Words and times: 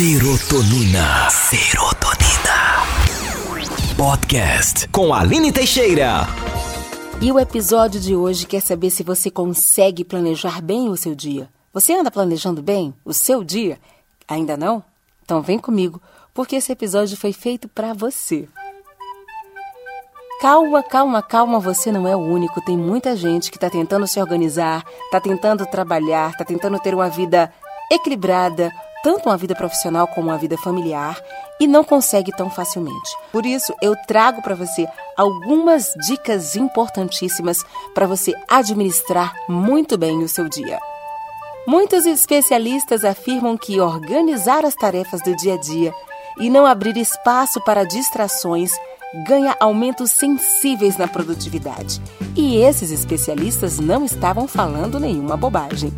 Serotonina. 0.00 1.28
Serotonina. 1.28 2.86
Podcast 3.98 4.88
com 4.88 5.12
Aline 5.12 5.52
Teixeira. 5.52 6.20
E 7.20 7.30
o 7.30 7.38
episódio 7.38 8.00
de 8.00 8.16
hoje 8.16 8.46
quer 8.46 8.62
saber 8.62 8.88
se 8.88 9.02
você 9.02 9.30
consegue 9.30 10.02
planejar 10.02 10.62
bem 10.62 10.88
o 10.88 10.96
seu 10.96 11.14
dia. 11.14 11.50
Você 11.70 11.92
anda 11.92 12.10
planejando 12.10 12.62
bem 12.62 12.94
o 13.04 13.12
seu 13.12 13.44
dia? 13.44 13.78
Ainda 14.26 14.56
não? 14.56 14.82
Então 15.22 15.42
vem 15.42 15.58
comigo, 15.58 16.00
porque 16.32 16.56
esse 16.56 16.72
episódio 16.72 17.14
foi 17.18 17.34
feito 17.34 17.68
para 17.68 17.92
você. 17.92 18.48
Calma, 20.40 20.82
calma, 20.82 21.22
calma, 21.22 21.60
você 21.60 21.92
não 21.92 22.08
é 22.08 22.16
o 22.16 22.20
único. 22.20 22.64
Tem 22.64 22.74
muita 22.74 23.14
gente 23.14 23.50
que 23.50 23.58
está 23.58 23.68
tentando 23.68 24.06
se 24.06 24.18
organizar, 24.18 24.82
está 25.04 25.20
tentando 25.20 25.66
trabalhar, 25.66 26.30
está 26.30 26.42
tentando 26.42 26.78
ter 26.78 26.94
uma 26.94 27.10
vida 27.10 27.52
equilibrada, 27.92 28.72
tanto 29.02 29.28
uma 29.28 29.36
vida 29.36 29.54
profissional 29.54 30.06
como 30.06 30.28
uma 30.28 30.38
vida 30.38 30.56
familiar 30.58 31.16
e 31.58 31.66
não 31.66 31.84
consegue 31.84 32.32
tão 32.32 32.50
facilmente. 32.50 33.16
Por 33.32 33.44
isso, 33.44 33.74
eu 33.82 33.94
trago 34.06 34.42
para 34.42 34.54
você 34.54 34.86
algumas 35.16 35.92
dicas 36.06 36.56
importantíssimas 36.56 37.64
para 37.94 38.06
você 38.06 38.32
administrar 38.48 39.32
muito 39.48 39.96
bem 39.96 40.22
o 40.22 40.28
seu 40.28 40.48
dia. 40.48 40.78
Muitos 41.66 42.06
especialistas 42.06 43.04
afirmam 43.04 43.56
que 43.56 43.80
organizar 43.80 44.64
as 44.64 44.74
tarefas 44.74 45.22
do 45.22 45.36
dia 45.36 45.54
a 45.54 45.58
dia 45.58 45.94
e 46.38 46.48
não 46.48 46.64
abrir 46.64 46.96
espaço 46.96 47.60
para 47.60 47.84
distrações 47.84 48.72
ganha 49.26 49.56
aumentos 49.60 50.12
sensíveis 50.12 50.96
na 50.96 51.08
produtividade. 51.08 52.00
E 52.36 52.56
esses 52.56 52.90
especialistas 52.90 53.78
não 53.78 54.04
estavam 54.04 54.46
falando 54.46 55.00
nenhuma 55.00 55.36
bobagem. 55.36 55.92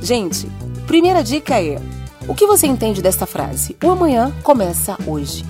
Gente, 0.00 0.46
primeira 0.86 1.22
dica 1.22 1.60
é: 1.62 1.80
o 2.28 2.34
que 2.34 2.46
você 2.46 2.66
entende 2.66 3.02
desta 3.02 3.26
frase? 3.26 3.76
O 3.82 3.90
amanhã 3.90 4.32
começa 4.42 4.96
hoje. 5.06 5.44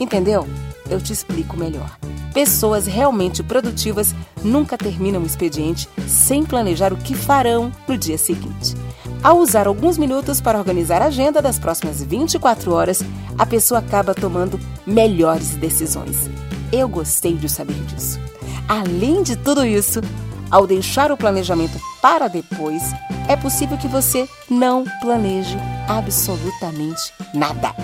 Entendeu? 0.00 0.46
Eu 0.90 1.00
te 1.00 1.12
explico 1.12 1.56
melhor. 1.56 1.96
Pessoas 2.32 2.86
realmente 2.86 3.42
produtivas 3.42 4.14
nunca 4.42 4.76
terminam 4.76 5.22
o 5.22 5.26
expediente 5.26 5.88
sem 6.06 6.44
planejar 6.44 6.92
o 6.92 6.96
que 6.96 7.14
farão 7.14 7.72
no 7.86 7.96
dia 7.96 8.18
seguinte. 8.18 8.74
Ao 9.22 9.38
usar 9.38 9.66
alguns 9.66 9.98
minutos 9.98 10.40
para 10.40 10.58
organizar 10.58 11.02
a 11.02 11.06
agenda 11.06 11.42
das 11.42 11.58
próximas 11.58 12.02
24 12.02 12.72
horas, 12.72 13.02
a 13.36 13.44
pessoa 13.44 13.80
acaba 13.80 14.14
tomando 14.14 14.60
melhores 14.86 15.50
decisões. 15.56 16.30
Eu 16.72 16.88
gostei 16.88 17.34
de 17.34 17.48
saber 17.48 17.80
disso. 17.84 18.20
Além 18.68 19.22
de 19.22 19.34
tudo 19.36 19.64
isso, 19.64 20.00
ao 20.50 20.66
deixar 20.66 21.10
o 21.10 21.16
planejamento 21.16 21.80
para 22.00 22.28
depois, 22.28 22.82
é 23.28 23.36
possível 23.36 23.76
que 23.76 23.86
você 23.86 24.28
não 24.50 24.84
planeje 25.00 25.56
absolutamente 25.86 27.12
nada 27.32 27.74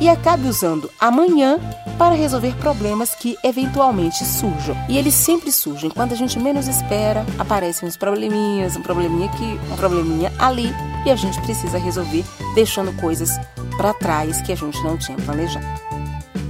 e 0.00 0.08
acabe 0.08 0.48
usando 0.48 0.90
amanhã 0.98 1.58
para 1.98 2.14
resolver 2.14 2.54
problemas 2.56 3.14
que 3.14 3.36
eventualmente 3.44 4.24
surjam. 4.24 4.76
E 4.88 4.98
eles 4.98 5.14
sempre 5.14 5.52
surgem 5.52 5.90
quando 5.90 6.12
a 6.12 6.16
gente 6.16 6.38
menos 6.40 6.66
espera, 6.66 7.24
aparecem 7.38 7.88
uns 7.88 7.96
probleminhas, 7.96 8.76
um 8.76 8.82
probleminha 8.82 9.26
aqui, 9.26 9.60
um 9.70 9.76
probleminha 9.76 10.32
ali, 10.38 10.74
e 11.06 11.10
a 11.10 11.16
gente 11.16 11.40
precisa 11.42 11.78
resolver 11.78 12.24
deixando 12.54 12.92
coisas 13.00 13.30
para 13.76 13.94
trás 13.94 14.40
que 14.42 14.52
a 14.52 14.56
gente 14.56 14.82
não 14.82 14.96
tinha 14.96 15.16
planejado. 15.18 15.66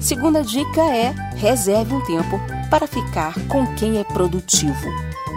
Segunda 0.01 0.43
dica 0.43 0.81
é: 0.81 1.15
reserve 1.37 1.95
um 1.95 2.05
tempo 2.05 2.41
para 2.71 2.87
ficar 2.87 3.35
com 3.49 3.67
quem 3.75 3.99
é 3.99 4.05
produtivo. 4.05 4.91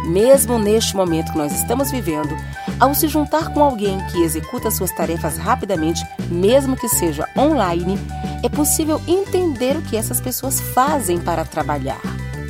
Mesmo 0.06 0.60
neste 0.60 0.96
momento 0.96 1.32
que 1.32 1.38
nós 1.38 1.52
estamos 1.52 1.90
vivendo, 1.90 2.38
ao 2.80 2.94
se 2.94 3.08
juntar 3.08 3.50
com 3.50 3.64
alguém 3.64 3.98
que 4.08 4.22
executa 4.22 4.70
suas 4.70 4.92
tarefas 4.92 5.38
rapidamente, 5.38 6.06
mesmo 6.30 6.76
que 6.76 6.88
seja 6.88 7.28
online, 7.36 7.98
é 8.44 8.50
possível 8.50 9.02
entender 9.08 9.76
o 9.76 9.82
que 9.82 9.98
essas 9.98 10.22
pessoas 10.22 10.60
fazem 10.60 11.20
para 11.20 11.44
trabalhar. 11.44 12.02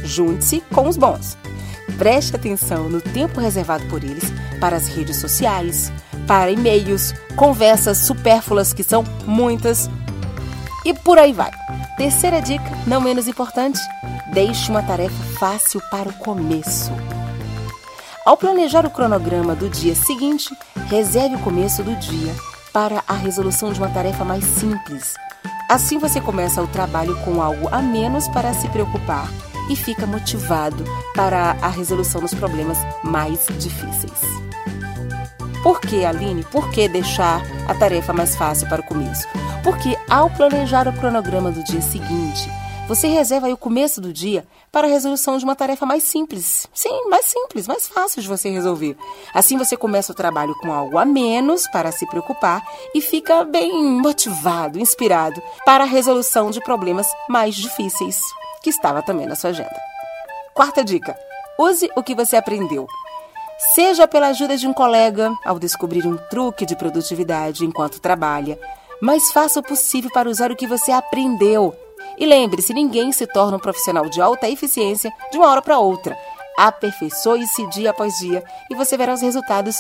Junte-se 0.03 0.61
com 0.73 0.87
os 0.87 0.97
bons. 0.97 1.37
Preste 1.97 2.35
atenção 2.35 2.89
no 2.89 2.99
tempo 2.99 3.39
reservado 3.39 3.85
por 3.85 4.03
eles 4.03 4.25
para 4.59 4.75
as 4.75 4.87
redes 4.87 5.15
sociais, 5.17 5.91
para 6.27 6.51
e-mails, 6.51 7.13
conversas 7.35 7.99
supérfluas 7.99 8.73
que 8.73 8.83
são 8.83 9.03
muitas 9.25 9.89
e 10.83 10.93
por 10.93 11.17
aí 11.17 11.31
vai. 11.31 11.51
Terceira 11.97 12.41
dica, 12.41 12.69
não 12.85 12.99
menos 12.99 13.27
importante: 13.27 13.79
deixe 14.33 14.69
uma 14.69 14.83
tarefa 14.83 15.23
fácil 15.39 15.81
para 15.89 16.09
o 16.09 16.13
começo. 16.13 16.91
Ao 18.25 18.35
planejar 18.35 18.87
o 18.87 18.89
cronograma 18.89 19.53
do 19.53 19.69
dia 19.69 19.93
seguinte, 19.93 20.49
reserve 20.89 21.35
o 21.35 21.39
começo 21.41 21.83
do 21.83 21.95
dia 21.95 22.33
para 22.73 23.03
a 23.07 23.13
resolução 23.13 23.71
de 23.71 23.79
uma 23.79 23.87
tarefa 23.87 24.25
mais 24.25 24.43
simples. 24.43 25.13
Assim 25.69 25.99
você 25.99 26.19
começa 26.19 26.59
o 26.59 26.67
trabalho 26.67 27.15
com 27.23 27.39
algo 27.39 27.69
a 27.71 27.83
menos 27.83 28.27
para 28.29 28.51
se 28.51 28.67
preocupar 28.69 29.29
e 29.69 29.75
fica 29.75 30.07
motivado 30.07 30.83
para 31.13 31.51
a 31.61 31.67
resolução 31.67 32.19
dos 32.19 32.33
problemas 32.33 32.79
mais 33.03 33.45
difíceis. 33.59 34.19
Por 35.61 35.79
que, 35.79 36.03
Aline? 36.03 36.43
Por 36.45 36.71
que 36.71 36.87
deixar 36.87 37.43
a 37.67 37.75
tarefa 37.75 38.11
mais 38.11 38.35
fácil 38.35 38.67
para 38.67 38.81
o 38.81 38.85
começo? 38.85 39.27
Porque 39.63 39.95
ao 40.09 40.31
planejar 40.31 40.87
o 40.87 40.93
cronograma 40.93 41.51
do 41.51 41.63
dia 41.63 41.81
seguinte, 41.81 42.49
você 42.87 43.07
reserva 43.07 43.47
aí 43.47 43.53
o 43.53 43.57
começo 43.57 43.99
do 43.99 44.13
dia 44.13 44.45
para 44.71 44.85
a 44.85 44.89
resolução 44.89 45.37
de 45.37 45.43
uma 45.43 45.55
tarefa 45.55 45.85
mais 45.85 46.03
simples. 46.03 46.67
Sim, 46.73 47.09
mais 47.09 47.25
simples, 47.25 47.67
mais 47.67 47.87
fácil 47.87 48.21
de 48.21 48.27
você 48.27 48.49
resolver. 48.49 48.95
Assim 49.33 49.57
você 49.57 49.75
começa 49.75 50.11
o 50.11 50.15
trabalho 50.15 50.53
com 50.61 50.71
algo 50.71 50.97
a 50.97 51.05
menos 51.05 51.67
para 51.67 51.91
se 51.91 52.05
preocupar 52.05 52.63
e 52.93 53.01
fica 53.01 53.43
bem 53.43 53.73
motivado, 53.99 54.79
inspirado 54.79 55.41
para 55.65 55.83
a 55.83 55.87
resolução 55.87 56.51
de 56.51 56.61
problemas 56.61 57.07
mais 57.27 57.55
difíceis, 57.55 58.19
que 58.61 58.69
estava 58.69 59.01
também 59.01 59.25
na 59.25 59.35
sua 59.35 59.49
agenda. 59.49 59.75
Quarta 60.53 60.83
dica: 60.83 61.17
use 61.57 61.89
o 61.95 62.03
que 62.03 62.13
você 62.13 62.35
aprendeu. 62.35 62.87
Seja 63.73 64.07
pela 64.07 64.27
ajuda 64.27 64.57
de 64.57 64.67
um 64.67 64.73
colega 64.73 65.33
ao 65.43 65.57
descobrir 65.57 66.05
um 66.05 66.17
truque 66.29 66.65
de 66.65 66.75
produtividade 66.75 67.65
enquanto 67.65 68.01
trabalha, 68.01 68.59
mas 69.01 69.31
faça 69.31 69.59
o 69.59 69.63
possível 69.63 70.11
para 70.11 70.29
usar 70.29 70.51
o 70.51 70.55
que 70.55 70.67
você 70.67 70.91
aprendeu 70.91 71.73
e 72.17 72.25
lembre-se, 72.25 72.73
ninguém 72.73 73.11
se 73.11 73.27
torna 73.27 73.57
um 73.57 73.59
profissional 73.59 74.09
de 74.09 74.21
alta 74.21 74.49
eficiência 74.49 75.11
de 75.31 75.37
uma 75.37 75.47
hora 75.47 75.61
para 75.61 75.79
outra. 75.79 76.17
Aperfeiçoe-se 76.57 77.67
dia 77.69 77.91
após 77.91 78.17
dia 78.17 78.43
e 78.71 78.75
você 78.75 78.97
verá 78.97 79.13
os 79.13 79.21
resultados 79.21 79.77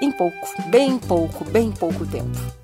em 0.00 0.10
pouco, 0.10 0.36
bem 0.66 0.98
pouco, 0.98 1.44
bem 1.44 1.70
pouco 1.70 2.06
tempo. 2.06 2.63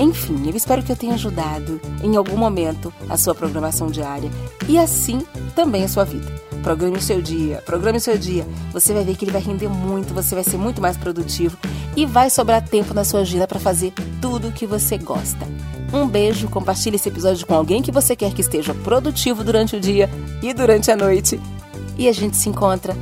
Enfim, 0.00 0.48
eu 0.48 0.56
espero 0.56 0.82
que 0.82 0.90
eu 0.90 0.96
tenha 0.96 1.12
ajudado 1.12 1.78
em 2.02 2.16
algum 2.16 2.36
momento 2.36 2.90
a 3.06 3.18
sua 3.18 3.34
programação 3.34 3.88
diária 3.90 4.30
e 4.66 4.78
assim 4.78 5.20
também 5.54 5.84
a 5.84 5.88
sua 5.88 6.04
vida. 6.04 6.26
Programe 6.62 6.96
o 6.96 7.02
seu 7.02 7.20
dia, 7.20 7.62
programe 7.66 7.98
o 7.98 8.00
seu 8.00 8.16
dia. 8.16 8.46
Você 8.72 8.94
vai 8.94 9.04
ver 9.04 9.14
que 9.14 9.26
ele 9.26 9.32
vai 9.32 9.42
render 9.42 9.68
muito, 9.68 10.14
você 10.14 10.34
vai 10.34 10.42
ser 10.42 10.56
muito 10.56 10.80
mais 10.80 10.96
produtivo 10.96 11.58
e 11.94 12.06
vai 12.06 12.30
sobrar 12.30 12.66
tempo 12.66 12.94
na 12.94 13.04
sua 13.04 13.20
agenda 13.20 13.46
para 13.46 13.60
fazer 13.60 13.92
tudo 14.22 14.48
o 14.48 14.52
que 14.52 14.66
você 14.66 14.96
gosta. 14.96 15.46
Um 15.92 16.08
beijo, 16.08 16.48
compartilhe 16.48 16.96
esse 16.96 17.08
episódio 17.08 17.46
com 17.46 17.54
alguém 17.54 17.82
que 17.82 17.92
você 17.92 18.16
quer 18.16 18.32
que 18.32 18.40
esteja 18.40 18.72
produtivo 18.72 19.44
durante 19.44 19.76
o 19.76 19.80
dia 19.80 20.08
e 20.42 20.54
durante 20.54 20.90
a 20.90 20.96
noite. 20.96 21.38
E 21.98 22.08
a 22.08 22.12
gente 22.12 22.38
se 22.38 22.48
encontra 22.48 22.96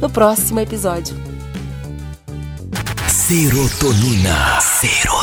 no 0.00 0.10
próximo 0.10 0.58
episódio. 0.58 1.16
Serotonina. 3.08 4.60
Serotonina. 4.60 5.15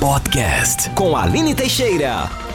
Podcast 0.00 0.90
com 0.90 1.16
Aline 1.16 1.56
Teixeira. 1.56 2.47